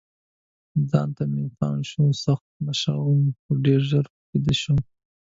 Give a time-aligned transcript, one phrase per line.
[0.89, 4.79] ځان ته مې پام شو، سخت نشه وم، خو ډېر ژر بیده شوم.